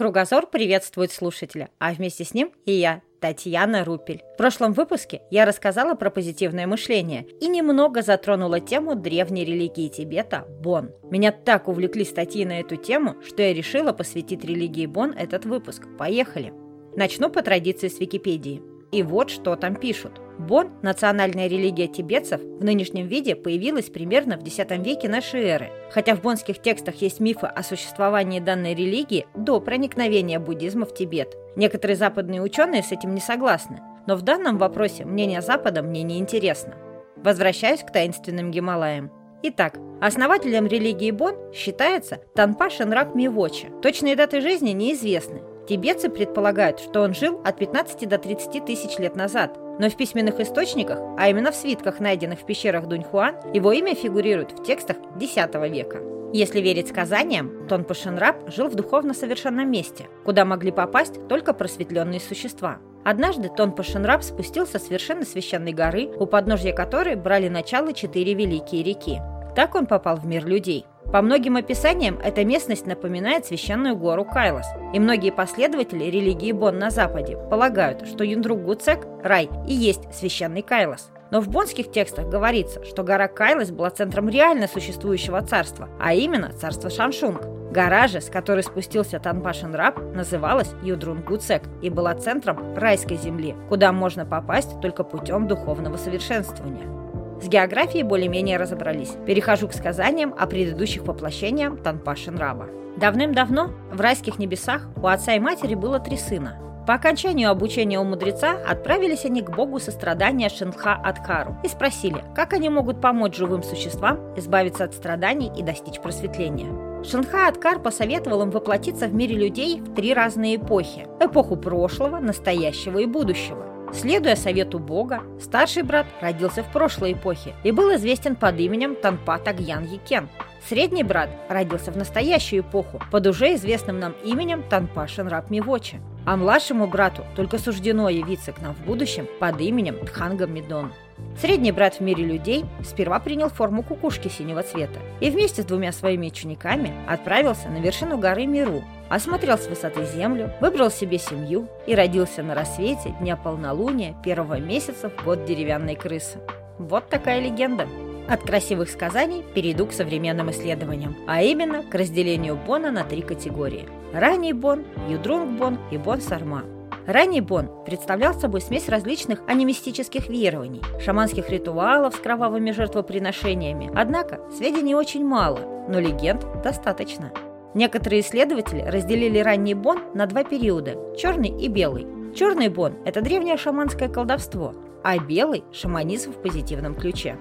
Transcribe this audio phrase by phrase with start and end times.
[0.00, 4.22] Кругозор приветствует слушателя, а вместе с ним и я, Татьяна Рупель.
[4.32, 10.46] В прошлом выпуске я рассказала про позитивное мышление и немного затронула тему древней религии Тибета–
[10.62, 10.92] Бон.
[11.10, 15.82] Меня так увлекли статьи на эту тему, что я решила посвятить религии Бон этот выпуск.
[15.98, 16.54] Поехали!
[16.96, 18.62] Начну по традиции с Википедии.
[18.92, 20.18] И вот что там пишут.
[20.40, 25.70] Бон, национальная религия тибетцев, в нынешнем виде появилась примерно в X веке нашей эры.
[25.92, 31.36] Хотя в бонских текстах есть мифы о существовании данной религии до проникновения буддизма в Тибет.
[31.56, 36.18] Некоторые западные ученые с этим не согласны, но в данном вопросе мнение Запада мне не
[36.18, 36.74] интересно.
[37.16, 39.12] Возвращаюсь к таинственным Гималаям.
[39.42, 43.68] Итак, основателем религии Бон считается Танпа Шенрак Мивоча.
[43.82, 49.14] Точные даты жизни неизвестны, Тибетцы предполагают, что он жил от 15 до 30 тысяч лет
[49.14, 53.94] назад, но в письменных источниках, а именно в свитках, найденных в пещерах Дуньхуан, его имя
[53.94, 56.00] фигурирует в текстах X века.
[56.32, 62.18] Если верить сказаниям, Тон Пашенраб жил в духовно совершенном месте, куда могли попасть только просветленные
[62.18, 62.78] существа.
[63.04, 68.82] Однажды Тон Пашенраб спустился с совершенно священной горы, у подножья которой брали начало четыре великие
[68.82, 69.20] реки.
[69.54, 70.84] Так он попал в мир людей.
[71.12, 76.90] По многим описаниям, эта местность напоминает священную гору Кайлас, и многие последователи религии Бон на
[76.90, 81.10] Западе полагают, что Юндрук Гуцек, рай, и есть священный Кайлас.
[81.32, 86.52] Но в бонских текстах говорится, что гора Кайлас была центром реально существующего царства, а именно
[86.52, 87.42] царство Шаншунг.
[87.72, 93.56] Гора же, с которой спустился Танпашин раб, называлась Юдрун Гуцек и была центром райской земли,
[93.68, 96.99] куда можно попасть только путем духовного совершенствования.
[97.40, 99.16] С географией более-менее разобрались.
[99.26, 102.66] Перехожу к сказаниям о предыдущих воплощениях Танпашин Раба.
[102.98, 106.58] Давным-давно в райских небесах у отца и матери было три сына.
[106.86, 112.52] По окончанию обучения у мудреца отправились они к богу сострадания Шинха Адкару и спросили, как
[112.52, 116.90] они могут помочь живым существам избавиться от страданий и достичь просветления.
[117.04, 122.98] Шинха Адкар посоветовал им воплотиться в мире людей в три разные эпохи– эпоху прошлого, настоящего
[122.98, 123.69] и будущего.
[123.92, 129.38] Следуя совету Бога, старший брат родился в прошлой эпохе и был известен под именем Танпа
[129.38, 130.28] Тагьян Якен.
[130.68, 136.00] Средний брат родился в настоящую эпоху под уже известным нам именем Танпа Шенраб Мивочи.
[136.24, 140.92] А младшему брату только суждено явиться к нам в будущем под именем Тханга Медон.
[141.40, 145.90] Средний брат в мире людей сперва принял форму кукушки синего цвета и вместе с двумя
[145.90, 151.94] своими учениками отправился на вершину горы Миру, осмотрел с высоты землю, выбрал себе семью и
[151.94, 156.38] родился на рассвете дня полнолуния первого месяца в год деревянной крысы.
[156.78, 157.88] Вот такая легенда.
[158.28, 163.88] От красивых сказаний перейду к современным исследованиям, а именно к разделению Бона на три категории.
[164.12, 166.64] Ранний Бон, Юдрунг Бон и Бон Сарма–
[167.10, 173.90] Ранний Бон представлял собой смесь различных анимистических верований, шаманских ритуалов с кровавыми жертвоприношениями.
[173.96, 175.58] Однако сведений очень мало,
[175.88, 177.32] но легенд достаточно.
[177.74, 182.06] Некоторые исследователи разделили ранний Бон на два периода– черный и белый.
[182.36, 187.36] Черный Бон– это древнее шаманское колдовство, а белый– шаманизм в позитивном ключе.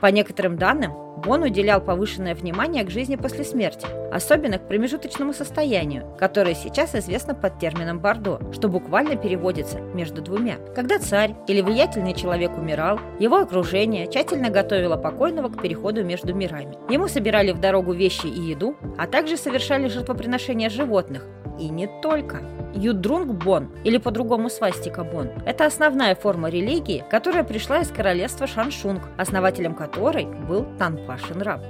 [0.00, 0.92] По некоторым данным,
[1.24, 7.34] Бон уделял повышенное внимание к жизни после смерти, особенно к промежуточному состоянию, которое сейчас известно
[7.34, 10.56] под термином «бордо», что буквально переводится «между двумя».
[10.74, 16.76] Когда царь или влиятельный человек умирал, его окружение тщательно готовило покойного к переходу между мирами.
[16.92, 21.24] Ему собирали в дорогу вещи и еду, а также совершали жертвоприношения животных,
[21.58, 22.42] и не только.
[22.74, 30.26] Юдрунг-бон, или по-другому свастика-бон, это основная форма религии, которая пришла из королевства Шаншунг, основателем которой
[30.26, 31.60] был Танпа Шинраб.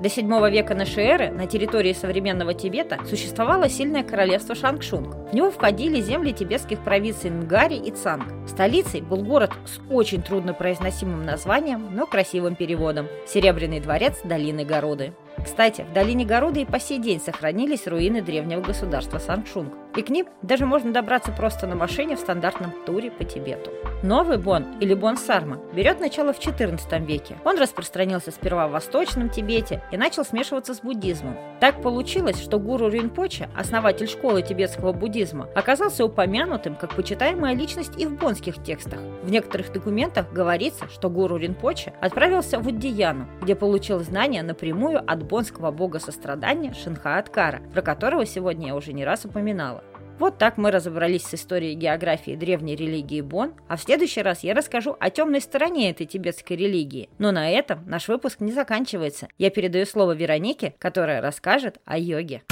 [0.00, 5.12] До 7 века нашей эры на территории современного Тибета существовало сильное королевство Шангшунг.
[5.30, 8.24] В него входили земли тибетских провинций Нгари и Цанг.
[8.48, 15.14] Столицей был город с очень труднопроизносимым названием, но красивым переводом– Серебряный дворец долины Городы.
[15.42, 20.10] Кстати, в долине Городы и по сей день сохранились руины древнего государства Саншунг, и к
[20.10, 23.72] ним даже можно добраться просто на машине в стандартном туре по Тибету.
[24.04, 27.36] Новый Бон или Бон Сарма берет начало в XIV веке.
[27.44, 31.36] Он распространился сперва в Восточном Тибете и начал смешиваться с буддизмом.
[31.58, 38.06] Так получилось, что гуру Ринпоче, основатель школы тибетского буддизма, оказался упомянутым как почитаемая личность и
[38.06, 39.00] в бонских текстах.
[39.24, 45.24] В некоторых документах говорится, что гуру Ринпоче отправился в Уддияну, где получил знания напрямую от
[45.24, 49.82] бонского бога сострадания Шинхааткара, про которого сегодня я уже не раз упоминала.
[50.18, 54.52] Вот так мы разобрались с историей географии древней религии Бон, а в следующий раз я
[54.52, 57.08] расскажу о темной стороне этой тибетской религии.
[57.18, 59.28] Но на этом наш выпуск не заканчивается.
[59.38, 62.42] Я передаю слово Веронике, которая расскажет о йоге.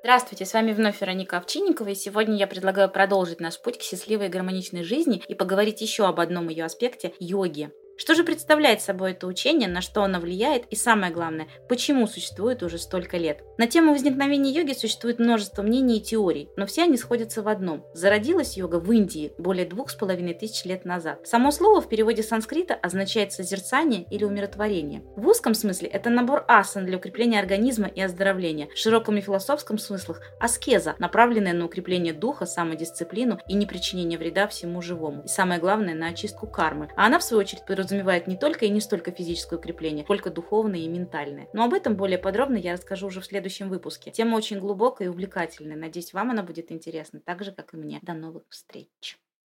[0.00, 4.26] Здравствуйте, с вами вновь Вероника Овчинникова, и сегодня я предлагаю продолжить наш путь к счастливой
[4.26, 7.70] и гармоничной жизни и поговорить еще об одном ее аспекте– йоге.
[7.96, 12.62] Что же представляет собой это учение, на что оно влияет и самое главное, почему существует
[12.62, 13.42] уже столько лет?
[13.58, 17.84] На тему возникновения йоги существует множество мнений и теорий, но все они сходятся в одном.
[17.94, 21.26] Зародилась йога в Индии более двух с половиной тысяч лет назад.
[21.26, 25.02] Само слово в переводе санскрита означает созерцание или умиротворение.
[25.16, 28.68] В узком смысле это набор асан для укрепления организма и оздоровления.
[28.74, 34.80] В широком и философском смыслах аскеза, направленная на укрепление духа, самодисциплину и непричинение вреда всему
[34.82, 35.22] живому.
[35.24, 36.88] И самое главное, на очистку кармы.
[36.96, 40.80] А она, в свою очередь, подразумевает не только и не столько физическое укрепление, сколько духовное
[40.80, 41.48] и ментальное.
[41.52, 44.10] Но об этом более подробно я расскажу уже в следующем выпуске.
[44.10, 45.76] Тема очень глубокая и увлекательная.
[45.76, 48.00] Надеюсь, вам она будет интересна, так же, как и мне.
[48.02, 49.18] До новых встреч!